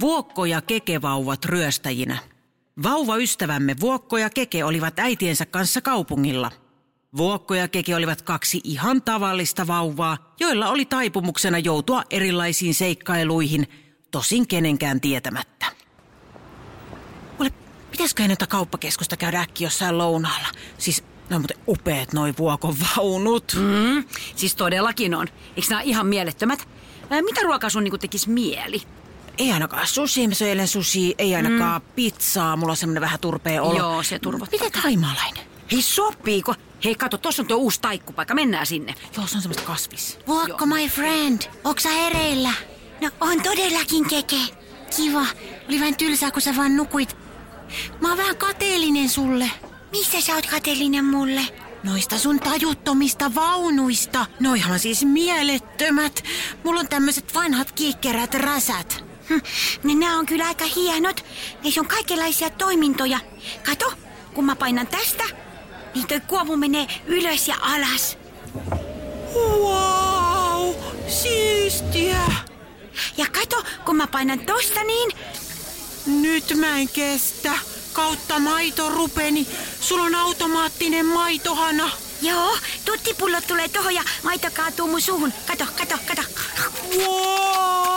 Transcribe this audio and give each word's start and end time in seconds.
Vuokko 0.00 0.44
ja 0.44 0.60
Keke 0.60 1.02
vauvat 1.02 1.44
ryöstäjinä. 1.44 2.18
Vauva-ystävämme 2.82 3.76
Vuokko 3.80 4.18
ja 4.18 4.30
Keke 4.30 4.64
olivat 4.64 4.98
äitiensä 4.98 5.46
kanssa 5.46 5.80
kaupungilla. 5.80 6.50
Vuokko 7.16 7.54
ja 7.54 7.68
Keke 7.68 7.96
olivat 7.96 8.22
kaksi 8.22 8.60
ihan 8.64 9.02
tavallista 9.02 9.66
vauvaa, 9.66 10.34
joilla 10.40 10.68
oli 10.68 10.84
taipumuksena 10.84 11.58
joutua 11.58 12.02
erilaisiin 12.10 12.74
seikkailuihin, 12.74 13.66
tosin 14.10 14.46
kenenkään 14.46 15.00
tietämättä. 15.00 15.66
Kuule, 17.36 17.50
pitäisikö 17.90 18.28
noita 18.28 18.46
kauppakeskusta 18.46 19.16
käydä 19.16 19.40
äkki 19.40 19.64
jossain 19.64 19.98
lounaalla? 19.98 20.48
Siis 20.78 21.04
ne 21.30 21.36
on 21.36 21.42
muuten 21.42 21.56
upeat 21.68 22.12
noi 22.12 22.34
Vuokon 22.38 22.76
vaunut. 22.96 23.56
Mm, 23.56 24.04
siis 24.36 24.54
todellakin 24.54 25.14
on. 25.14 25.26
Eikö 25.56 25.68
nämä 25.70 25.80
ihan 25.80 26.06
mielettömät? 26.06 26.68
Ää, 27.10 27.22
mitä 27.22 27.40
ruokaa 27.42 27.70
sun 27.70 27.84
niinku 27.84 27.98
tekisi 27.98 28.30
mieli? 28.30 28.82
Ei 29.38 29.52
ainakaan 29.52 29.86
sushi, 29.86 30.28
mä 30.28 30.34
söin 30.34 30.48
eilen 30.48 30.68
sushi, 30.68 31.14
ei 31.18 31.34
ainakaan 31.34 31.82
mm. 31.82 31.88
pizzaa, 31.96 32.56
mulla 32.56 32.70
on 32.70 32.76
semmonen 32.76 33.00
vähän 33.00 33.20
turpea 33.20 33.62
olo. 33.62 33.78
Joo, 33.78 34.02
se 34.02 34.18
turvottaa. 34.18 34.58
Miten 34.60 34.82
taimaalainen? 34.82 35.44
Hei, 35.72 35.82
sopiiko? 35.82 36.54
Hei, 36.84 36.94
kato, 36.94 37.18
tuossa 37.18 37.42
on 37.42 37.46
tuo 37.46 37.56
uusi 37.56 37.80
taikkupaikka, 37.80 38.34
mennään 38.34 38.66
sinne. 38.66 38.94
Joo, 39.16 39.26
se 39.26 39.36
on 39.36 39.42
semmoista 39.42 39.66
kasvis. 39.66 40.18
Vuokko, 40.26 40.66
my 40.66 40.88
friend. 40.88 41.42
Onks 41.64 41.82
sä 41.82 41.88
hereillä? 41.88 42.52
No, 43.00 43.10
on 43.20 43.42
todellakin, 43.42 44.08
Keke. 44.08 44.40
Kiva. 44.96 45.26
Oli 45.68 45.80
vähän 45.80 45.96
tylsää, 45.96 46.30
kun 46.30 46.42
sä 46.42 46.56
vaan 46.56 46.76
nukuit. 46.76 47.16
Mä 48.00 48.08
oon 48.08 48.18
vähän 48.18 48.36
kateellinen 48.36 49.08
sulle. 49.08 49.50
Mistä 49.92 50.20
sä 50.20 50.34
oot 50.34 50.46
kateellinen 50.46 51.04
mulle? 51.04 51.40
Noista 51.82 52.18
sun 52.18 52.40
tajuttomista 52.40 53.34
vaunuista. 53.34 54.26
Noihan 54.40 54.78
siis 54.78 55.04
mielettömät. 55.04 56.24
Mulla 56.64 56.80
on 56.80 56.88
tämmöiset 56.88 57.34
vanhat 57.34 57.72
kiikkerät 57.72 58.34
räsät. 58.34 59.04
Hm, 59.28 59.38
ne 59.84 59.94
nää 59.94 60.16
on 60.18 60.26
kyllä 60.26 60.46
aika 60.46 60.64
hienot. 60.76 61.24
Niissä 61.62 61.80
on 61.80 61.86
kaikenlaisia 61.86 62.50
toimintoja. 62.50 63.20
Kato, 63.66 63.92
kun 64.34 64.44
mä 64.44 64.56
painan 64.56 64.86
tästä, 64.86 65.24
niin 65.94 66.06
toi 66.06 66.20
kuomu 66.20 66.56
menee 66.56 66.86
ylös 67.06 67.48
ja 67.48 67.56
alas. 67.60 68.18
Wow, 69.34 70.74
siistiä. 71.08 72.20
Ja 73.16 73.26
kato, 73.26 73.64
kun 73.84 73.96
mä 73.96 74.06
painan 74.06 74.40
tosta 74.40 74.84
niin, 74.84 75.10
Nyt 76.06 76.54
mä 76.56 76.78
en 76.78 76.88
kestä. 76.88 77.52
Kautta 77.98 78.38
maito 78.38 78.88
rupeni. 78.88 79.46
Sulla 79.80 80.04
on 80.04 80.14
automaattinen 80.14 81.06
maitohana. 81.06 81.90
joo, 82.22 82.58
tuttipullot 82.84 83.46
tulee 83.46 83.68
tohon 83.68 83.94
ja 83.94 84.02
maito 84.22 84.48
kaatuu 84.54 84.86
mun 84.86 85.00
suuhun. 85.00 85.32
Kato, 85.46 85.64
kato, 85.78 85.98
kato. 86.08 86.22
Wow! 86.96 87.88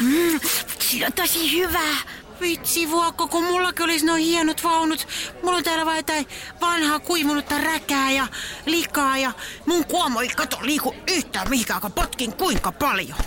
Mm, 0.00 0.40
se 0.78 1.06
on 1.06 1.12
tosi 1.12 1.52
hyvää. 1.52 1.96
Vitsi 2.40 2.90
Vuokko, 2.90 3.28
kun 3.28 3.44
mullakin 3.44 3.84
olisi 3.84 4.06
noin 4.06 4.24
hienot 4.24 4.64
vaunut. 4.64 5.08
Mulla 5.42 5.56
on 5.56 5.64
täällä 5.64 5.86
vain 5.86 5.96
jotain 5.96 6.26
vanhaa 6.60 6.98
kuivunutta 6.98 7.58
räkää 7.58 8.10
ja 8.10 8.26
likaa 8.66 9.18
ja 9.18 9.32
mun 9.66 9.84
kuomo 9.84 10.20
ei 10.20 10.28
kato 10.28 10.58
liiku 10.62 10.94
yhtään 11.08 11.50
mihinkään, 11.50 11.80
kun 11.80 11.92
potkin 11.92 12.32
kuinka 12.32 12.72
paljon. 12.72 13.18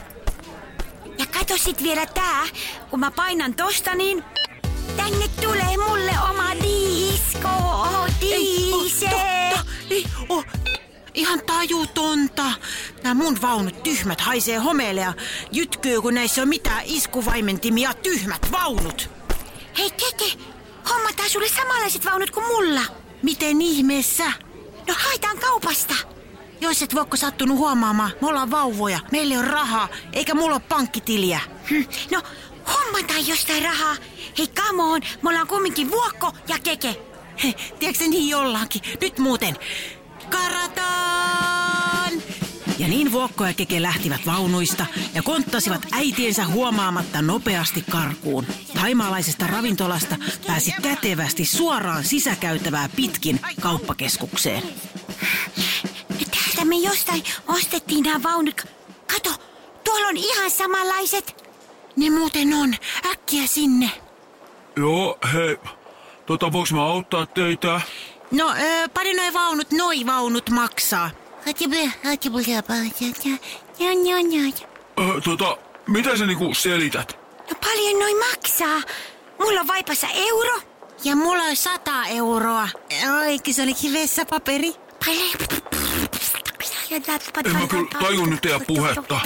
Ja 1.18 1.26
kato 1.26 1.58
sit 1.58 1.84
vielä 1.84 2.06
tää, 2.06 2.48
kun 2.90 3.00
mä 3.00 3.12
painan 3.12 3.54
tosta 3.54 3.96
niin... 3.96 4.24
Tänne 5.04 5.28
tulee 5.42 5.78
mulle 5.78 6.12
oma 6.30 6.50
disko, 6.64 7.88
diise. 8.22 9.06
totta, 9.10 9.66
ei 9.90 10.06
oh, 10.30 10.46
Ihan 11.14 11.42
tajutonta. 11.46 12.44
Nämä 13.04 13.14
mun 13.24 13.42
vaunut 13.42 13.84
tyhmät 13.84 14.22
haisee 14.22 14.58
homeelle 14.58 15.02
ja 15.02 15.14
jytkyy, 15.52 16.02
kun 16.02 16.14
näissä 16.14 16.42
on 16.42 16.48
mitään 16.50 16.82
iskuvaimentimia 16.86 17.94
tyhmät 17.94 18.52
vaunut. 18.52 19.10
Hei 19.78 19.90
Keke, 19.92 20.32
hommataan 20.90 21.30
sulle 21.30 21.50
samanlaiset 21.50 22.06
vaunut 22.06 22.32
kuin 22.32 22.46
mulla. 22.48 22.82
Miten 23.24 23.62
ihmeessä? 23.62 24.32
No 24.88 24.96
haetaan 24.98 25.38
kaupasta. 25.38 25.94
Jos 26.62 26.82
et 26.82 26.96
Vuokko 26.96 27.18
sattunut 27.18 27.58
huomaamaan, 27.58 28.12
me 28.22 28.28
ollaan 28.28 28.52
vauvoja, 28.52 29.00
meillä 29.12 29.40
on 29.40 29.46
rahaa, 29.48 29.88
eikä 30.14 30.36
mulla 30.36 30.56
ole 30.56 30.62
pankkitiliä. 30.70 31.40
Hm, 31.70 31.84
No, 32.12 32.22
hommataan 32.74 33.28
jostain 33.28 33.64
rahaa. 33.64 33.96
Hei, 34.38 34.48
come 34.48 34.84
on, 34.84 35.02
me 35.22 35.30
ollaan 35.30 35.48
kumminkin 35.48 35.92
Vuokko 35.92 36.32
ja 36.48 36.60
Keke. 36.60 36.96
Tiedätkö 37.80 38.08
niin 38.08 38.36
ollaankin? 38.36 38.82
Nyt 39.02 39.20
muuten. 39.20 39.58
Karataan! 40.30 42.12
Ja 42.80 42.88
niin 42.88 43.12
Vuokko 43.12 43.46
ja 43.46 43.54
Keke 43.54 43.82
lähtivät 43.82 44.26
vaunuista 44.26 44.86
ja 45.14 45.24
konttasivat 45.24 45.88
äitiensä 45.92 46.46
huomaamatta 46.46 47.22
nopeasti 47.22 47.84
karkuun. 47.90 48.46
Taimaalaisesta 48.74 49.48
ravintolasta 49.48 50.16
pääsi 50.48 50.74
kätevästi 50.82 51.46
suoraan 51.46 52.04
sisäkäytävää 52.04 52.90
pitkin 52.96 53.40
kauppakeskukseen. 53.62 54.64
Täältä 56.32 56.66
me 56.66 56.76
jostain 56.76 57.24
ostettiin 57.48 58.04
nämä 58.04 58.24
vaunut. 58.24 58.62
Kato, 59.08 59.30
tuolla 59.84 60.08
on 60.08 60.18
ihan 60.18 60.52
samanlaiset. 60.52 61.41
Ne 61.96 62.10
muuten 62.10 62.54
on. 62.54 62.76
Äkkiä 63.12 63.48
sinne. 63.48 63.90
Joo, 64.76 65.18
hei. 65.34 65.58
Tota, 66.26 66.52
voiks 66.52 66.74
mä 66.74 66.86
auttaa 66.86 67.26
teitä? 67.26 67.82
No, 68.32 68.50
ö, 68.50 68.90
pari 68.94 69.14
noi 69.14 69.34
vaunut, 69.34 69.72
noi 69.72 70.06
vaunut 70.06 70.50
maksaa. 70.50 71.10
Tota, 75.24 75.58
mitä 75.88 76.18
sä 76.18 76.26
niinku 76.26 76.54
selität? 76.54 77.20
No 77.50 77.56
paljon 77.66 78.00
noin 78.00 78.18
maksaa. 78.18 78.82
Mulla 79.40 79.60
on 79.62 79.68
vaipassa 79.68 80.08
euro. 80.14 80.60
Ja 81.04 81.16
mulla 81.16 81.44
on 81.44 81.56
sata 81.56 82.06
euroa. 82.08 82.68
Oikein 83.20 83.54
se 83.56 83.64
olikin 83.64 83.94
vessapaperi. 83.94 84.74
En 87.46 87.54
mä 87.54 87.68
kyllä 87.68 87.88
tajun 88.00 88.30
nyt 88.30 88.42
teidän 88.42 88.62
puhetta. 88.68 89.20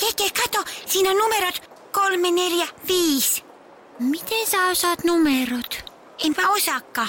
Keke, 0.00 0.30
kato, 0.42 0.70
siinä 0.86 1.10
on 1.10 1.16
numerot 1.16 1.70
kolme, 1.92 2.30
neljä, 2.30 2.66
viisi. 2.88 3.44
Miten 3.98 4.46
sä 4.46 4.66
osaat 4.66 5.04
numerot? 5.04 5.84
En 6.24 6.34
mä 6.36 6.48
osaakaan. 6.48 7.08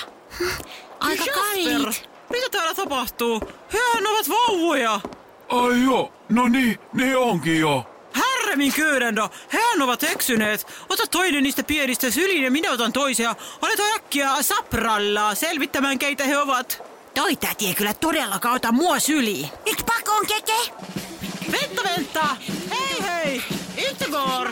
Aika 1.00 1.24
kalliit. 1.34 2.10
Mitä 2.30 2.50
täällä 2.52 2.74
tapahtuu? 2.74 3.42
Hehän 3.74 4.08
ovat 4.08 4.30
vauvoja! 4.30 5.00
Ai 5.50 5.84
joo, 5.84 6.14
no 6.30 6.48
niin, 6.48 6.80
ne 6.94 7.18
onkin 7.18 7.60
jo. 7.60 7.86
Herremin 8.16 8.74
kyydendo, 8.74 9.30
hehän 9.54 9.82
ovat 9.82 10.04
eksyneet. 10.04 10.68
Ota 10.90 11.08
toinen 11.08 11.44
niistä 11.44 11.64
pienistä 11.64 12.12
syliin 12.12 12.44
ja 12.44 12.52
minä 12.52 12.72
otan 12.72 12.94
toisia. 12.94 13.36
Aletaan 13.62 13.96
äkkiä 13.96 14.30
sapralla 14.42 15.36
selvittämään 15.36 16.00
keitä 16.00 16.24
he 16.24 16.38
ovat. 16.38 16.84
Toi 17.14 17.36
täti 17.36 17.68
ei 17.68 17.74
kyllä 17.74 17.94
todellakaan 17.94 18.56
ota 18.56 18.72
mua 18.72 19.00
syliin. 19.00 19.50
Nyt 19.66 19.84
pakoon, 19.86 20.28
Keke. 20.28 20.74
Venta, 21.52 21.84
venta! 21.84 22.28
Hei! 23.26 23.44
Ittegor! 23.78 24.48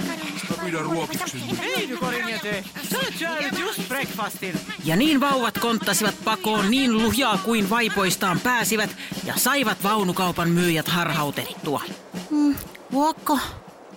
Mä 0.50 0.64
pidän 0.66 0.82
ruokiksen. 0.82 1.40
Hei 1.58 1.90
du 1.90 1.98
Korinjete! 1.98 2.64
Sä 2.92 2.98
olet 2.98 3.14
syönyt 3.18 3.60
just 3.60 3.88
breakfastin. 3.88 4.60
Ja 4.86 4.96
niin 4.96 5.20
vauvat 5.20 5.58
konttasivat 5.58 6.16
pakoon 6.24 6.72
niin 6.72 6.98
lujaa 6.98 7.38
kuin 7.38 7.70
vaipoistaan 7.70 8.40
pääsivät 8.40 8.90
ja 9.26 9.34
saivat 9.38 9.84
vaunukaupan 9.84 10.50
myyjät 10.50 10.88
harhautettua. 10.88 11.82
Mm, 12.30 12.56
Vuokko, 12.92 13.40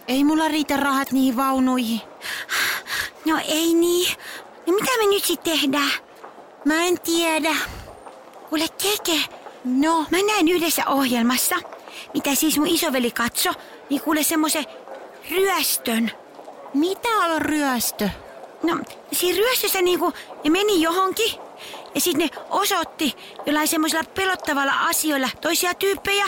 ei 0.08 0.24
mulla 0.24 0.48
riitä 0.48 0.76
rahat 0.76 1.12
niihin 1.12 1.36
vaunuihin. 1.36 2.00
No 3.26 3.38
ei 3.48 3.74
niin. 3.74 4.16
No 4.66 4.72
mitä 4.72 4.90
me 4.98 5.06
nyt 5.06 5.24
sitten 5.24 5.52
tehdään? 5.52 5.90
Mä 6.64 6.74
en 6.82 7.00
tiedä. 7.00 7.56
Kuule, 8.48 8.68
Keke, 8.68 9.20
No, 9.64 10.06
mä 10.10 10.18
näin 10.26 10.48
yhdessä 10.48 10.82
ohjelmassa, 10.86 11.56
mitä 12.14 12.34
siis 12.34 12.58
mun 12.58 12.66
isoveli 12.66 13.10
katso, 13.10 13.50
niin 13.92 14.02
kuule 14.02 14.22
semmoisen 14.22 14.64
ryöstön. 15.30 16.10
mitä 16.74 17.08
on 17.08 17.42
ryöstö? 17.42 18.08
No, 18.62 18.78
siinä 19.12 19.38
ryöstössä 19.38 19.82
niinku 19.82 20.12
ne 20.44 20.50
meni 20.50 20.82
johonkin 20.82 21.32
ja 21.94 22.00
sitten 22.00 22.28
ne 22.28 22.42
osoitti 22.50 23.16
jollain 23.46 23.68
semmoisella 23.68 24.04
pelottavalla 24.14 24.72
asioilla 24.72 25.28
toisia 25.40 25.74
tyyppejä. 25.74 26.26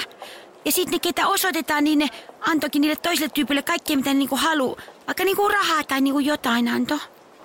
Ja 0.64 0.72
sitten 0.72 0.93
ne, 0.93 0.99
ketä 0.99 1.28
osoitetaan, 1.28 1.84
niin 1.84 1.99
ne 1.99 2.08
antoikin 2.40 2.81
niille 2.81 2.96
toisille 2.96 3.28
tyypille 3.34 3.62
kaikkea, 3.62 3.96
mitä 3.96 4.11
ne 4.11 4.14
niinku 4.14 4.37
haluu. 4.37 4.78
Vaikka 5.06 5.25
niinku 5.25 5.49
rahaa 5.49 5.84
tai 5.84 6.00
niinku 6.00 6.20
jotain 6.20 6.69
anto. 6.69 6.99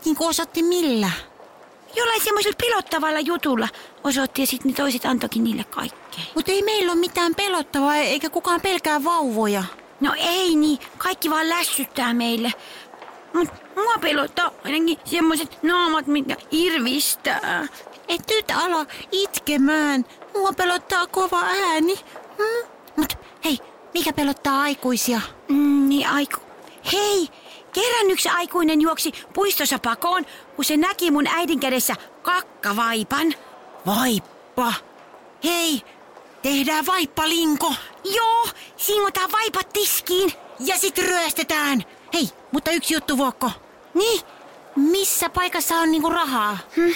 Niin 0.05 0.15
kuin 0.15 0.29
osoitti 0.29 0.63
millä? 0.63 1.11
Jollain 1.95 2.23
semmoisella 2.23 2.57
pelottavalla 2.61 3.19
jutulla 3.19 3.67
osoitti 4.03 4.41
ja 4.41 4.47
sitten 4.47 4.71
ne 4.71 4.77
toiset 4.77 5.05
antoikin 5.05 5.43
niille 5.43 5.63
kaikkea. 5.63 6.23
Mutta 6.35 6.51
ei 6.51 6.61
meillä 6.61 6.91
ole 6.91 6.99
mitään 6.99 7.35
pelottavaa 7.35 7.95
eikä 7.95 8.29
kukaan 8.29 8.61
pelkää 8.61 9.03
vauvoja. 9.03 9.63
No 9.99 10.13
ei 10.17 10.55
niin, 10.55 10.79
kaikki 10.97 11.29
vaan 11.29 11.49
lässyttää 11.49 12.13
meille. 12.13 12.53
Mut 13.33 13.49
mua 13.75 13.93
pelottaa 14.01 14.51
ainakin 14.65 14.97
semmoiset 15.05 15.63
naamat, 15.63 16.07
mitkä 16.07 16.35
irvistää. 16.51 17.67
et 18.07 18.21
nyt 18.29 18.51
ala 18.51 18.85
itkemään. 19.11 20.05
Mua 20.33 20.53
pelottaa 20.53 21.07
kova 21.07 21.41
ääni. 21.41 21.95
Hmm? 22.37 22.69
Mut 22.95 23.13
hei, 23.43 23.59
mikä 23.93 24.13
pelottaa 24.13 24.61
aikuisia? 24.61 25.21
Mm, 25.47 25.89
niin 25.89 26.07
aiku... 26.07 26.39
Hei, 26.91 27.27
kerran 27.73 28.11
yksi 28.11 28.29
aikuinen 28.29 28.81
juoksi 28.81 29.11
puistossa 29.33 29.79
pakoon, 29.79 30.25
kun 30.55 30.65
se 30.65 30.77
näki 30.77 31.11
mun 31.11 31.27
äidin 31.27 31.59
kädessä 31.59 31.95
kakkavaipan. 32.21 33.33
Vaippa. 33.85 34.73
Hei, 35.43 35.81
tehdään 36.41 36.85
vaippalinko. 36.85 37.73
Joo, 38.03 38.47
singotaan 38.77 39.31
vaipat 39.31 39.69
tiskiin. 39.73 40.33
Ja 40.59 40.77
sit 40.77 40.97
ryöstetään. 40.97 41.83
Hei, 42.13 42.29
mutta 42.51 42.71
yksi 42.71 42.93
juttu, 42.93 43.17
Vuokko. 43.17 43.51
Niin, 43.93 44.21
Missä 44.75 45.29
paikassa 45.29 45.75
on 45.75 45.91
niinku 45.91 46.09
rahaa? 46.09 46.57
hm. 46.75 46.91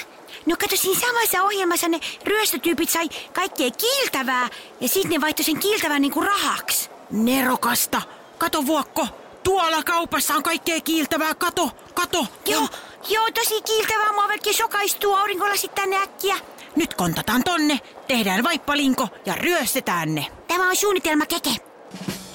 No 0.45 0.56
kato, 0.62 0.75
siinä 0.75 1.00
samassa 1.00 1.44
ohjelmassa 1.44 1.88
ne 1.88 2.00
ryöstötyypit 2.24 2.90
sai 2.90 3.10
kaikkea 3.34 3.72
kiiltävää 3.72 4.50
ja 4.81 4.88
sitten 4.88 5.12
ne 5.12 5.22
vaihtoi 5.22 5.44
sen 5.45 5.60
kiiltävän 5.60 6.01
niinku 6.01 6.22
rahaksi. 6.22 6.90
Nerokasta. 7.12 8.01
Kato, 8.38 8.66
Vuokko. 8.66 9.07
Tuolla 9.44 9.84
kaupassa 9.84 10.36
on 10.36 10.44
kaikkea 10.44 10.81
kiiltävää. 10.81 11.36
Kato, 11.36 11.69
kato. 11.94 12.25
Joo, 12.45 12.68
joo, 13.10 13.28
tosi 13.34 13.62
kiiltävää. 13.62 14.13
Mua 14.13 14.28
melkein 14.28 14.56
sokaistuu 14.57 15.13
aurinkolasit 15.16 15.75
tänne 15.75 15.98
äkkiä. 16.04 16.36
Nyt 16.75 16.93
kontataan 16.93 17.43
tonne, 17.43 17.79
tehdään 18.07 18.43
vaippalinko 18.43 19.07
ja 19.25 19.35
ryöstetään 19.35 20.15
ne. 20.15 20.25
Tämä 20.47 20.69
on 20.69 20.75
suunnitelma 20.75 21.25
keke. 21.25 21.49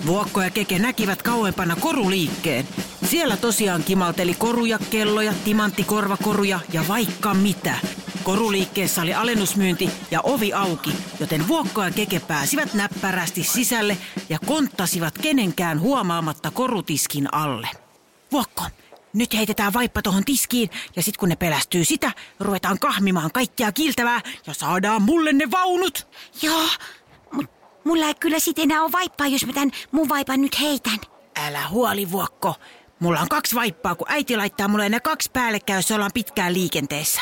Vuokko 0.06 0.43
ja 0.43 0.50
Keke 0.50 0.79
näkivät 0.79 1.23
kauempana 1.23 1.76
koruliikkeen. 1.76 2.69
Siellä 3.05 3.37
tosiaan 3.37 3.82
kimalteli 3.82 4.35
koruja, 4.35 4.79
kelloja, 4.90 5.32
timanttikorvakoruja 5.44 6.61
ja 6.73 6.88
vaikka 6.88 7.35
mitä. 7.35 7.75
Koruliikkeessä 8.23 9.02
oli 9.02 9.14
alennusmyynti 9.14 9.90
ja 10.11 10.20
ovi 10.20 10.52
auki, 10.52 10.94
joten 11.20 11.49
Vuokko 11.49 11.82
ja 11.82 11.90
Keke 11.90 12.20
pääsivät 12.20 12.75
näppärästi 12.75 13.43
sisälle 13.43 13.96
ja 14.29 14.38
konttasivat 14.46 15.19
kenenkään 15.19 15.81
huomaamatta 15.81 16.50
korutiskin 16.50 17.35
alle. 17.35 17.69
Vuokko, 18.32 18.62
nyt 19.13 19.35
heitetään 19.35 19.73
vaippa 19.73 20.03
tohon 20.03 20.25
tiskiin 20.25 20.71
ja 20.97 21.03
sit 21.03 21.17
kun 21.17 21.29
ne 21.29 21.37
pelästyy 21.37 21.85
sitä, 21.85 22.13
ruvetaan 22.41 22.79
kahmimaan 22.79 23.31
kaikkea 23.33 23.73
kiiltävää 23.73 24.21
ja 24.47 24.55
saadaan 24.55 25.03
mulle 25.03 25.33
ne 25.33 25.51
vaunut. 25.51 26.09
Joo, 26.43 26.69
mut 27.33 27.47
mulla 27.85 28.07
ei 28.07 28.15
kyllä 28.15 28.39
sit 28.39 28.59
enää 28.59 28.83
ole 28.83 28.93
vaippaa, 28.93 29.27
jos 29.27 29.47
mä 29.47 29.53
tän 29.53 29.71
mun 29.93 30.09
vaipan 30.09 30.41
nyt 30.41 30.61
heitän. 30.61 30.99
Älä 31.37 31.69
huoli, 31.69 32.11
Vuokko. 32.11 32.55
Mulla 33.01 33.21
on 33.21 33.29
kaksi 33.29 33.55
vaippaa, 33.55 33.95
kun 33.95 34.11
äiti 34.11 34.37
laittaa 34.37 34.69
mulle 34.69 34.89
ne 34.89 35.01
kaksi 35.01 35.31
päällekkäin, 35.31 35.77
jos 35.77 35.91
ollaan 35.91 36.11
pitkään 36.15 36.55
liikenteessä. 36.55 37.21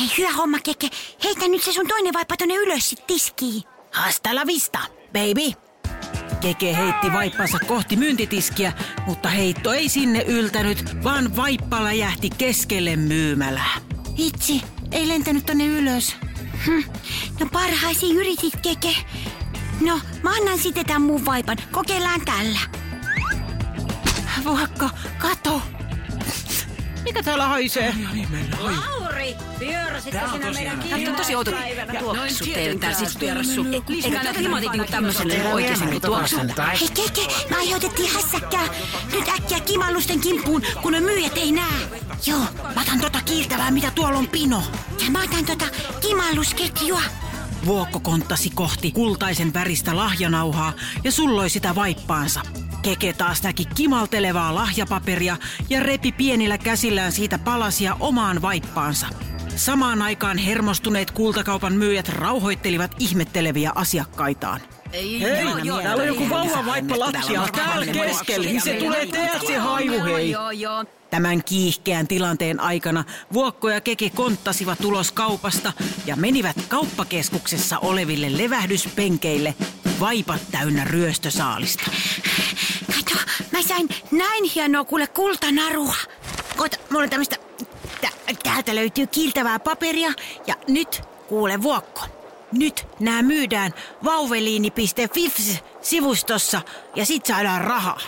Hei, 0.00 0.08
hyvä 0.18 0.32
homma, 0.32 0.58
Keke. 0.58 0.88
Heitä 1.24 1.48
nyt 1.48 1.62
se 1.62 1.72
sun 1.72 1.88
toinen 1.88 2.14
vaippa 2.14 2.36
tonne 2.36 2.54
ylös 2.54 2.90
sit 2.90 3.06
tiskiin. 3.06 3.62
Hasta 3.92 4.34
la 4.34 4.46
vista, 4.46 4.78
baby. 5.12 5.73
Keke 6.40 6.76
heitti 6.76 7.12
vaippansa 7.12 7.58
kohti 7.58 7.96
myyntitiskiä, 7.96 8.72
mutta 9.06 9.28
heitto 9.28 9.72
ei 9.72 9.88
sinne 9.88 10.22
yltänyt, 10.22 11.04
vaan 11.04 11.36
vaippa 11.36 11.84
läjähti 11.84 12.30
keskelle 12.30 12.96
myymälää. 12.96 13.74
Itsi, 14.16 14.62
ei 14.92 15.08
lentänyt 15.08 15.46
tonne 15.46 15.66
ylös. 15.66 16.16
Hm. 16.66 16.90
No 17.40 17.46
parhaasi 17.52 18.14
yritit, 18.14 18.56
Keke. 18.62 18.96
No, 19.80 20.00
mä 20.22 20.30
annan 20.30 20.58
sitten 20.58 20.86
tän 20.86 21.02
mun 21.02 21.24
vaipan. 21.24 21.56
Kokeillaan 21.72 22.20
tällä. 22.24 22.60
Vuokko, 24.44 24.90
kato. 25.18 25.62
Mikä 27.04 27.22
täällä 27.22 27.46
haisee? 27.46 27.94
Lauri, 28.60 29.36
pyöräsitkö 29.58 30.20
sinä 30.32 30.52
meidän 30.52 30.78
Tämä 30.78 31.10
on 31.10 31.16
tosi 31.16 31.34
outo 31.34 31.50
tuoksu 32.00 32.44
teille 32.44 32.80
täällä 32.80 32.98
siis 32.98 33.16
pyörässu. 33.16 33.64
Eikä 34.04 34.22
nämä 34.22 34.34
klimatit 34.34 34.72
niinku 34.72 34.92
tämmöiselle 34.92 35.54
oikeesti 35.54 35.84
niinku 35.84 36.06
tuoksu. 36.06 36.36
Hei 36.80 36.88
Keke, 36.94 37.34
me 37.50 37.56
aiheutettiin 37.56 38.10
hässäkkää. 38.14 38.68
Nyt 39.12 39.28
äkkiä 39.28 39.60
kimallusten 39.60 40.20
kimppuun, 40.20 40.62
kun 40.82 40.92
ne 40.92 41.00
myyjät 41.00 41.36
ei 41.36 41.52
näe. 41.52 42.00
Joo, 42.26 42.44
mä 42.74 42.80
otan 42.80 43.00
tota 43.00 43.20
kiiltävää, 43.24 43.70
mitä 43.70 43.90
tuolla 43.90 44.18
on 44.18 44.28
pino. 44.28 44.62
Ja 45.04 45.10
mä 45.10 45.22
otan 45.22 45.44
tota 45.44 45.64
kimallusketjua. 46.00 47.02
Vuokko 47.66 48.00
konttasi 48.00 48.50
kohti 48.50 48.90
kultaisen 48.90 49.54
väristä 49.54 49.96
lahjanauhaa 49.96 50.72
ja 51.04 51.12
sulloi 51.12 51.50
sitä 51.50 51.74
vaippaansa. 51.74 52.40
Keke 52.84 53.12
taas 53.12 53.42
näki 53.42 53.64
kimaltelevaa 53.64 54.54
lahjapaperia 54.54 55.36
ja 55.70 55.80
repi 55.80 56.12
pienillä 56.12 56.58
käsillään 56.58 57.12
siitä 57.12 57.38
palasia 57.38 57.96
omaan 58.00 58.42
vaippaansa. 58.42 59.06
Samaan 59.56 60.02
aikaan 60.02 60.38
hermostuneet 60.38 61.10
kultakaupan 61.10 61.72
myyjät 61.72 62.08
rauhoittelivat 62.08 62.94
ihmetteleviä 62.98 63.72
asiakkaitaan. 63.74 64.60
Hei, 64.92 65.20
täällä 65.82 66.02
on 66.02 66.06
joku 66.06 66.30
vauvan 66.30 66.66
vaippa 66.66 66.98
lattialla 66.98 67.48
täällä 67.48 67.86
keskellä, 67.86 68.46
niin 68.46 68.60
se 68.60 68.74
tulee 68.74 69.06
tehdä 69.06 69.38
se 69.46 69.56
haju, 69.58 70.04
hei. 70.04 70.30
Joo, 70.30 70.50
joo. 70.50 70.84
Tämän 71.10 71.44
kiihkeän 71.44 72.08
tilanteen 72.08 72.60
aikana 72.60 73.04
Vuokko 73.32 73.70
ja 73.70 73.80
Keke 73.80 74.10
konttasivat 74.10 74.84
ulos 74.84 75.12
kaupasta 75.12 75.72
ja 76.06 76.16
menivät 76.16 76.56
kauppakeskuksessa 76.68 77.78
oleville 77.78 78.38
levähdyspenkeille, 78.38 79.54
vaipat 80.00 80.40
täynnä 80.50 80.84
ryöstösaalista. 80.84 81.90
Mä 83.52 83.62
sain 83.62 83.88
näin 84.10 84.44
hienoa 84.44 84.84
kuule 84.84 85.06
kultanarua. 85.06 85.94
Koita, 86.56 86.76
mulla 86.90 87.04
on 87.04 87.10
tämmöstä... 87.10 87.36
Tä, 88.00 88.08
täältä 88.42 88.74
löytyy 88.74 89.06
kiiltävää 89.06 89.58
paperia 89.58 90.12
ja 90.46 90.54
nyt 90.68 91.02
kuule 91.28 91.62
Vuokko. 91.62 92.00
Nyt 92.52 92.86
nämä 93.00 93.22
myydään 93.22 93.74
vauveliini.fifs-sivustossa 94.04 96.60
ja 96.94 97.06
sit 97.06 97.26
saadaan 97.26 97.60
rahaa. 97.60 98.00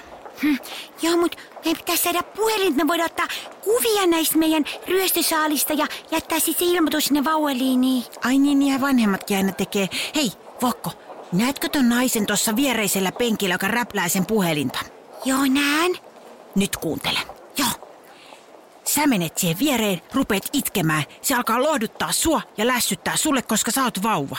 Hm. 0.42 0.56
Joo, 1.02 1.16
mut 1.16 1.36
meidän 1.64 1.76
pitäisi 1.76 2.02
saada 2.02 2.22
puhelin, 2.22 2.68
että 2.68 2.84
me 2.84 2.88
voidaan 2.88 3.10
ottaa 3.10 3.28
kuvia 3.64 4.06
näistä 4.06 4.38
meidän 4.38 4.64
ryöstösaalista 4.88 5.72
ja 5.72 5.86
jättää 6.10 6.40
sitten 6.40 6.68
se 6.68 6.74
ilmoitus 6.74 7.04
sinne 7.04 7.24
vauveliiniin. 7.24 8.04
Ai 8.24 8.38
niin, 8.38 8.58
niin 8.58 8.80
vanhemmatkin 8.80 9.36
aina 9.36 9.52
tekee. 9.52 9.88
Hei, 10.14 10.32
Vokko, 10.62 10.92
näetkö 11.32 11.68
ton 11.68 11.88
naisen 11.88 12.26
tuossa 12.26 12.56
viereisellä 12.56 13.12
penkillä, 13.12 13.54
joka 13.54 13.68
räplää 13.68 14.08
sen 14.08 14.26
puhelinta? 14.26 14.78
Joo, 15.24 15.44
näen. 15.50 15.92
Nyt 16.54 16.76
kuuntele. 16.76 17.18
Joo. 17.58 17.68
Sä 18.84 19.06
menet 19.06 19.38
siihen 19.38 19.58
viereen, 19.58 20.02
rupeat 20.14 20.48
itkemään. 20.52 21.04
Se 21.22 21.34
alkaa 21.34 21.62
lohduttaa 21.62 22.12
sua 22.12 22.40
ja 22.56 22.66
lässyttää 22.66 23.16
sulle, 23.16 23.42
koska 23.42 23.70
sä 23.70 23.84
oot 23.84 24.02
vauva. 24.02 24.36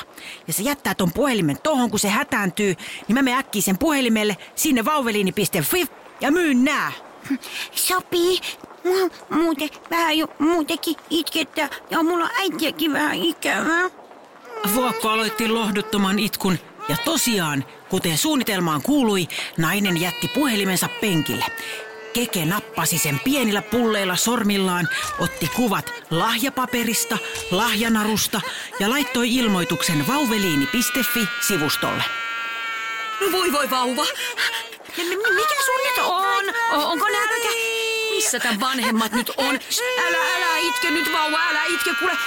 Ja 0.48 0.54
se 0.54 0.64
jättää 0.64 0.96
ton 0.96 1.14
puhelimen 1.14 1.58
tohon, 1.64 1.90
kun 1.90 2.00
se 2.00 2.10
hätääntyy, 2.10 2.76
niin 3.08 3.14
mä 3.16 3.22
menen 3.22 3.40
äkkiä 3.40 3.62
sen 3.62 3.78
puhelimelle 3.78 4.38
sinne 4.56 4.86
vauveliini.fi 4.86 5.86
ja 6.22 6.32
myyn 6.32 6.64
nää. 6.64 6.92
Sopii. 7.72 8.40
Mua 8.84 9.10
muuten 9.30 9.70
vähän 9.90 10.18
jo 10.18 10.28
muutenkin 10.40 10.96
itkettää 11.10 11.70
ja 11.90 12.04
mulla 12.04 12.26
on 12.26 12.32
äitiäkin 12.38 12.94
vähän 12.94 13.16
ikävää. 13.16 13.90
Vuokko 14.76 15.10
aloitti 15.10 15.48
lohduttoman 15.48 16.20
itkun 16.20 16.58
ja 16.90 16.98
tosiaan, 17.06 17.66
kuten 17.90 18.18
suunnitelmaan 18.18 18.82
kuului, 18.82 19.28
nainen 19.58 20.02
jätti 20.02 20.28
puhelimensa 20.28 20.90
penkille. 21.02 21.46
Keke 22.14 22.46
nappasi 22.46 22.98
sen 22.98 23.20
pienillä 23.24 23.62
pulleilla 23.62 24.16
sormillaan, 24.16 24.90
otti 25.20 25.52
kuvat 25.56 25.94
lahjapaperista, 26.10 27.18
lahjanarusta 27.52 28.42
ja 28.80 28.90
laittoi 28.90 29.36
ilmoituksen 29.36 30.08
vauveliini.fi-sivustolle. 30.08 32.04
No 33.22 33.32
voi 33.32 33.52
voi 33.52 33.70
vauva. 33.70 34.06
Mikä 35.36 35.64
sun 35.66 35.82
nyt 35.84 35.98
on? 36.06 36.46
Onko 36.72 37.06
nälkä? 37.06 37.50
Missä 38.16 38.40
tämän 38.40 38.60
vanhemmat 38.60 39.12
nyt 39.12 39.32
on? 39.38 39.60
Älä, 40.08 40.18
älä 40.36 40.58
itke 40.58 40.92
nyt 40.92 41.14
vauva, 41.14 41.40
älä 41.50 41.66
itke, 41.66 41.94
kuule. 42.00 42.18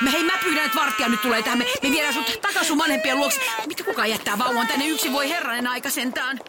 Me, 0.00 0.12
hei, 0.12 0.22
mä 0.22 0.32
pyydän, 0.42 0.66
että 0.66 0.80
vartija 0.80 1.08
nyt 1.08 1.22
tulee 1.22 1.42
tähän. 1.42 1.58
Me, 1.58 1.66
me 1.82 1.90
viedään 1.90 2.14
sut 2.14 2.38
takaisin 2.42 2.68
sun 2.68 2.78
vanhempien 2.78 3.18
luokse. 3.18 3.40
Mitä 3.66 3.84
kukaan 3.84 4.10
jättää 4.10 4.38
vauvan 4.38 4.66
tänne 4.66 4.86
yksin? 4.88 5.12
Voi 5.12 5.28
herranen 5.28 5.66
aika 5.66 5.90
sentään. 5.90 6.40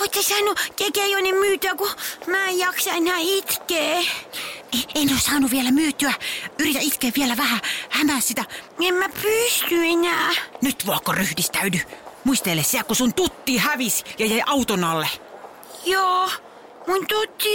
Ootte 0.00 0.22
saanut 0.22 0.60
kekejonen 0.76 1.34
myytyä, 1.34 1.74
kun 1.74 1.90
mä 2.26 2.48
en 2.48 2.58
jaksa 2.58 2.90
enää 2.90 3.18
itkeä. 3.18 4.00
En 4.94 5.10
ole 5.10 5.18
saanut 5.18 5.50
vielä 5.50 5.70
myytyä. 5.70 6.12
Yritä 6.58 6.78
itkeä 6.82 7.10
vielä 7.16 7.36
vähän. 7.36 7.60
Hämää 7.90 8.20
sitä. 8.20 8.44
En 8.80 8.94
mä 8.94 9.08
pysty 9.08 9.74
enää. 9.84 10.32
Nyt 10.62 10.86
Vuokko 10.86 11.12
ryhdistäydy. 11.12 11.78
Muistele 12.24 12.62
se, 12.62 12.82
kun 12.82 12.96
sun 12.96 13.14
tutti 13.14 13.56
hävisi 13.56 14.04
ja 14.18 14.26
jäi 14.26 14.42
auton 14.46 14.84
alle. 14.84 15.08
Joo, 15.84 16.30
mun 16.86 17.06
tutti. 17.06 17.48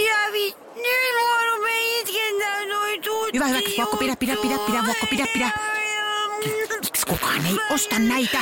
Nyt 0.74 1.14
mua 1.20 1.53
Hyvä, 3.34 3.46
hyvä. 3.46 3.60
Vuokko, 3.76 3.96
pidä, 3.96 4.16
pidä, 4.16 4.36
pidä, 4.36 4.58
pidä, 4.66 4.84
Vuokko, 4.86 5.06
pidä, 5.10 5.26
pidä. 5.32 5.50
Miksi 6.84 7.06
kukaan 7.06 7.46
ei 7.46 7.58
osta 7.70 7.98
näitä? 7.98 8.38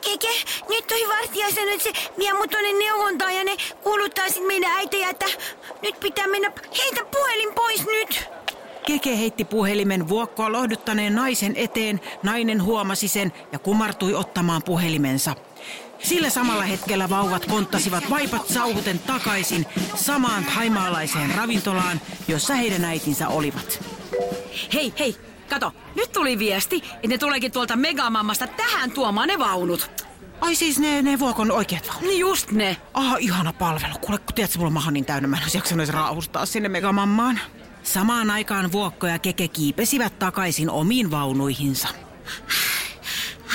Keke, 0.00 0.28
nyt 0.68 0.86
toi 0.86 1.08
vartija 1.08 1.50
sanoi, 1.50 1.74
että 1.74 1.84
se 1.84 1.92
vie 2.18 2.32
mut 2.32 2.50
tonne 2.50 2.72
neuvontaan 2.72 3.36
ja 3.36 3.44
ne 3.44 3.56
kuuluttaa 3.82 4.28
sit 4.28 4.46
meidän 4.46 4.70
äitejä, 4.76 5.08
että 5.08 5.26
Nyt 5.82 6.00
pitää 6.00 6.26
mennä. 6.26 6.52
Heitä 6.78 7.04
puhelin 7.04 7.54
pois 7.54 7.86
nyt. 7.86 8.24
Keke 8.86 9.18
heitti 9.18 9.44
puhelimen 9.44 10.08
vuokkoa 10.08 10.52
lohduttaneen 10.52 11.14
naisen 11.14 11.56
eteen, 11.56 12.00
nainen 12.22 12.62
huomasi 12.62 13.08
sen 13.08 13.32
ja 13.52 13.58
kumartui 13.58 14.14
ottamaan 14.14 14.62
puhelimensa. 14.62 15.36
Sillä 16.02 16.30
samalla 16.30 16.62
hetkellä 16.62 17.10
vauvat 17.10 17.46
konttasivat 17.46 18.10
vaipat 18.10 18.48
sauhuten 18.48 18.98
takaisin 18.98 19.66
samaan 19.94 20.44
haimaalaiseen 20.44 21.34
ravintolaan, 21.34 22.00
jossa 22.28 22.54
heidän 22.54 22.84
äitinsä 22.84 23.28
olivat. 23.28 23.84
Hei, 24.74 24.92
hei, 24.98 25.16
kato, 25.50 25.72
nyt 25.96 26.12
tuli 26.12 26.38
viesti, 26.38 26.82
että 26.94 27.08
ne 27.08 27.18
tuleekin 27.18 27.52
tuolta 27.52 27.76
Megamammasta 27.76 28.46
tähän 28.46 28.90
tuomaan 28.90 29.28
ne 29.28 29.38
vaunut. 29.38 29.90
Ai 30.40 30.54
siis 30.54 30.78
ne, 30.78 31.02
ne 31.02 31.18
vuokon 31.18 31.50
oikeat 31.50 31.88
vaunut. 31.88 32.02
Niin 32.02 32.18
just 32.20 32.50
ne. 32.50 32.76
Ah, 32.94 33.16
ihana 33.18 33.52
palvelu. 33.52 33.94
Kuule, 34.00 34.18
kun 34.18 34.34
tiedät, 34.34 34.56
mulla 34.56 34.66
on 34.66 34.72
maha 34.72 34.90
niin 34.90 35.04
täynnä, 35.04 35.28
mä 35.28 35.36
en 35.36 35.42
olisi 35.42 35.58
jaksanut 35.58 35.88
raahustaa 35.88 36.46
sinne 36.46 36.68
megamammaan. 36.68 37.40
Samaan 37.82 38.30
aikaan 38.30 38.72
Vuokko 38.72 39.06
ja 39.06 39.18
Keke 39.18 39.48
kiipesivät 39.48 40.18
takaisin 40.18 40.70
omiin 40.70 41.10
vaunuihinsa. 41.10 41.88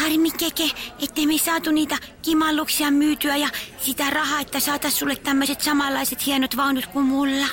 Harmi 0.07 0.31
keke, 0.31 0.71
ettei 1.03 1.25
me 1.27 1.37
saatu 1.37 1.71
niitä 1.71 1.97
kimalluksia 2.21 2.91
myytyä 2.91 3.35
ja 3.35 3.49
sitä 3.79 4.09
rahaa, 4.09 4.39
että 4.39 4.59
saatais 4.59 4.99
sulle 4.99 5.15
tämmöiset 5.15 5.61
samanlaiset 5.61 6.25
hienot 6.25 6.57
vaunut 6.57 6.85
kuin 6.85 7.05
mulla. 7.05 7.47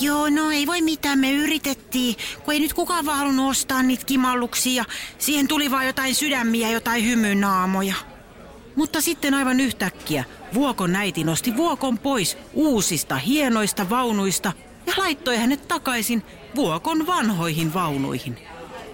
Joo, 0.00 0.30
no 0.30 0.50
ei 0.50 0.66
voi 0.66 0.82
mitään, 0.82 1.18
me 1.18 1.32
yritettiin, 1.32 2.16
kun 2.44 2.54
ei 2.54 2.60
nyt 2.60 2.74
kukaan 2.74 3.06
vaan 3.06 3.18
halunnut 3.18 3.50
ostaa 3.50 3.82
niitä 3.82 4.04
kimalluksia. 4.04 4.84
Siihen 5.18 5.48
tuli 5.48 5.70
vaan 5.70 5.86
jotain 5.86 6.14
sydämiä, 6.14 6.70
jotain 6.70 7.04
hymynaamoja. 7.04 7.94
Mutta 8.76 9.00
sitten 9.00 9.34
aivan 9.34 9.60
yhtäkkiä 9.60 10.24
Vuokon 10.54 10.96
äiti 10.96 11.24
nosti 11.24 11.56
Vuokon 11.56 11.98
pois 11.98 12.38
uusista 12.54 13.16
hienoista 13.16 13.90
vaunuista 13.90 14.52
ja 14.86 14.92
laittoi 14.96 15.36
hänet 15.36 15.68
takaisin 15.68 16.22
Vuokon 16.56 17.06
vanhoihin 17.06 17.74
vaunuihin. 17.74 18.38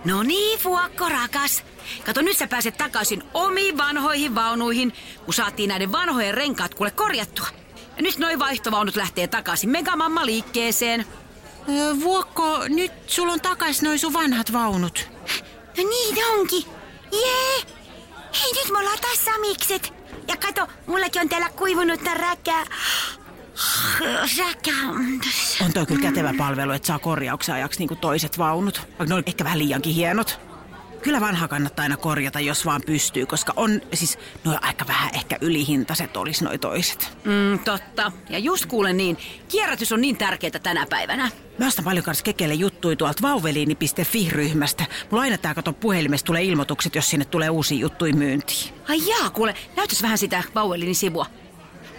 No 0.04 0.22
niin, 0.22 0.58
Vuokko 0.64 1.08
rakas. 1.08 1.64
Kato, 2.06 2.22
nyt 2.22 2.36
sä 2.36 2.46
pääset 2.46 2.76
takaisin 2.76 3.22
omiin 3.34 3.78
vanhoihin 3.78 4.34
vaunuihin, 4.34 4.92
kun 5.24 5.34
saatiin 5.34 5.68
näiden 5.68 5.92
vanhojen 5.92 6.34
renkaat 6.34 6.74
kuule 6.74 6.90
korjattua. 6.90 7.46
Ja 7.96 8.02
nyt 8.02 8.18
noin 8.18 8.38
vaihtovaunut 8.38 8.96
lähtee 8.96 9.26
takaisin 9.26 9.70
Megamamma 9.70 10.26
liikkeeseen. 10.26 11.06
Öö, 11.68 12.00
Vuokko, 12.00 12.64
nyt 12.68 12.92
sulla 13.06 13.32
on 13.32 13.40
takaisin 13.40 13.84
noin 13.86 13.98
sun 13.98 14.12
vanhat 14.12 14.52
vaunut. 14.52 15.08
No 15.76 15.84
niin 15.88 16.24
onkin. 16.30 16.64
Jee! 17.12 17.72
Hei, 18.40 18.52
nyt 18.52 18.72
me 18.72 18.78
ollaan 18.78 18.98
taas 19.00 19.24
samikset. 19.24 19.92
Ja 20.28 20.36
kato, 20.36 20.66
mullakin 20.86 21.22
on 21.22 21.28
täällä 21.28 21.48
kuivunutta 21.48 22.14
räkää. 22.14 22.64
On 25.64 25.72
toi 25.72 25.86
kyllä 25.86 26.02
kätevä 26.02 26.34
palvelu, 26.38 26.72
että 26.72 26.86
saa 26.86 26.98
korjauksen 26.98 27.54
ajaksi 27.54 27.78
niin 27.78 27.88
kuin 27.88 28.00
toiset 28.00 28.38
vaunut. 28.38 28.80
Vaikka 28.88 29.04
ne 29.04 29.14
on 29.14 29.22
ehkä 29.26 29.44
vähän 29.44 29.58
liiankin 29.58 29.94
hienot. 29.94 30.40
Kyllä 31.02 31.20
vanha 31.20 31.48
kannattaa 31.48 31.82
aina 31.82 31.96
korjata, 31.96 32.40
jos 32.40 32.66
vaan 32.66 32.82
pystyy, 32.86 33.26
koska 33.26 33.52
on 33.56 33.80
siis 33.94 34.18
noin 34.44 34.58
aika 34.62 34.86
vähän 34.86 35.14
ehkä 35.14 35.38
ylihintaiset 35.40 36.16
olisi 36.16 36.44
noi 36.44 36.58
toiset. 36.58 37.18
Mm, 37.24 37.58
totta. 37.58 38.12
Ja 38.28 38.38
just 38.38 38.66
kuulen 38.66 38.96
niin, 38.96 39.18
kierrätys 39.48 39.92
on 39.92 40.00
niin 40.00 40.16
tärkeää 40.16 40.58
tänä 40.62 40.86
päivänä. 40.90 41.30
Mä 41.58 41.66
ostan 41.66 41.84
paljon 41.84 42.04
kanssa 42.04 42.24
kekelle 42.24 42.54
juttui 42.54 42.96
tuolta 42.96 43.22
vauveliini.fi-ryhmästä. 43.22 44.84
Mulla 45.10 45.22
aina 45.22 45.38
tää 45.38 45.54
kato 45.54 45.72
puhelimesta 45.72 46.26
tulee 46.26 46.42
ilmoitukset, 46.42 46.94
jos 46.94 47.10
sinne 47.10 47.24
tulee 47.24 47.50
uusi 47.50 47.80
juttui 47.80 48.12
myyntiin. 48.12 48.74
Ai 48.88 49.08
jaa, 49.08 49.30
kuule, 49.30 49.54
näytäs 49.76 50.02
vähän 50.02 50.18
sitä 50.18 50.42
Bauelinin 50.54 50.94
sivua. 50.94 51.26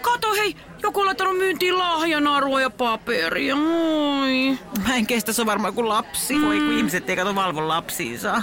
Kato 0.04 0.34
hei, 0.34 0.56
joku 0.82 1.00
on 1.00 1.06
laittanut 1.06 1.36
myyntiin 1.38 1.78
lahjanarua 1.78 2.60
ja 2.60 2.70
paperia. 2.70 3.56
Oi. 3.56 4.58
Mä 4.88 4.96
en 4.96 5.06
kestä, 5.06 5.32
se 5.32 5.40
on 5.42 5.46
varmaan 5.46 5.74
kuin 5.74 5.88
lapsi. 5.88 6.42
Voi 6.42 6.58
kun 6.58 6.72
ihmiset 6.72 7.10
ei 7.10 7.16
kato 7.16 7.34
valvon 7.34 7.68
lapsiinsa. 7.68 8.42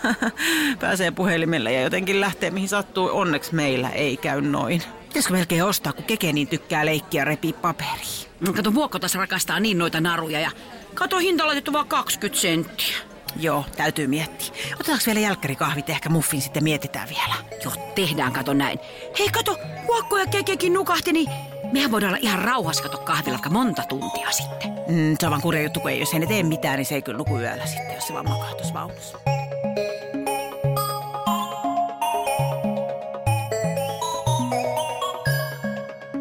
Pääsee 0.80 1.10
puhelimelle 1.10 1.72
ja 1.72 1.80
jotenkin 1.82 2.20
lähtee 2.20 2.50
mihin 2.50 2.68
sattuu. 2.68 3.10
Onneksi 3.12 3.54
meillä 3.54 3.90
ei 3.90 4.16
käy 4.16 4.40
noin. 4.40 4.82
Pitäisikö 5.08 5.34
melkein 5.34 5.64
ostaa, 5.64 5.92
kun 5.92 6.04
keke 6.04 6.32
niin 6.32 6.48
tykkää 6.48 6.86
leikkiä 6.86 7.24
repii 7.24 7.52
paperiin. 7.52 8.28
Mm, 8.40 8.54
Kato, 8.54 8.74
Vuokko 8.74 8.98
taas 8.98 9.14
rakastaa 9.14 9.60
niin 9.60 9.78
noita 9.78 10.00
naruja 10.00 10.40
ja 10.40 10.50
kato, 10.94 11.18
hinta 11.18 11.46
laitettu 11.46 11.72
vaan 11.72 11.88
20 11.88 12.40
senttiä. 12.40 13.07
Joo, 13.38 13.64
täytyy 13.76 14.06
miettiä. 14.06 14.48
Otetaanko 14.74 15.02
vielä 15.06 15.20
jälkkärikahvit 15.20 15.88
ja 15.88 15.94
ehkä 15.94 16.08
muffin 16.08 16.42
sitten 16.42 16.64
mietitään 16.64 17.08
vielä. 17.08 17.34
Joo, 17.64 17.92
tehdään 17.94 18.32
kato 18.32 18.54
näin. 18.54 18.78
Hei 19.18 19.28
kato, 19.28 19.58
Vuokko 19.86 20.18
ja 20.18 20.26
Kekekin 20.26 20.72
nukahti, 20.72 21.12
niin 21.12 21.30
mehän 21.72 21.90
voidaan 21.90 22.10
olla 22.10 22.18
ihan 22.22 22.38
rauhassa 22.38 22.82
kato 22.82 22.98
kahvilla 22.98 23.32
vaikka 23.32 23.50
monta 23.50 23.82
tuntia 23.88 24.30
sitten. 24.30 24.70
Mm, 24.70 25.16
se 25.20 25.26
on 25.26 25.30
vaan 25.30 25.42
kurja 25.42 25.62
juttu, 25.62 25.80
kun 25.80 25.90
ei, 25.90 26.00
jos 26.00 26.14
ei 26.14 26.20
ne 26.20 26.26
tee 26.26 26.42
mitään, 26.42 26.76
niin 26.76 26.86
se 26.86 26.94
ei 26.94 27.02
kyllä 27.02 27.18
nuku 27.18 27.38
yöllä 27.38 27.66
sitten, 27.66 27.94
jos 27.94 28.06
se 28.06 28.12
vaan 28.12 28.28
makaa 28.28 28.54
tuossa 28.54 28.74
vaunussa. 28.74 29.18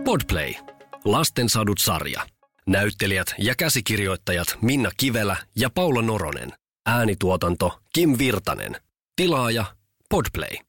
Podplay. 0.06 0.54
Lastensadut 1.06 1.78
sarja. 1.78 2.22
Näyttelijät 2.68 3.36
ja 3.38 3.56
käsikirjoittajat 3.56 4.58
Minna 4.62 4.92
Kivelä 4.98 5.38
ja 5.56 5.70
Paula 5.70 6.02
Noronen. 6.02 6.54
Äänituotanto 6.88 7.72
Kim 7.94 8.17
Virtanen. 8.17 8.75
Tilaaja 9.15 9.65
Podplay. 10.10 10.67